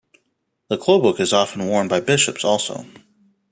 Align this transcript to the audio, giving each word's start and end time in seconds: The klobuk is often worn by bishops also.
The 0.69 0.79
klobuk 0.79 1.19
is 1.19 1.31
often 1.31 1.67
worn 1.67 1.87
by 1.87 1.99
bishops 1.99 2.43
also. 2.43 2.85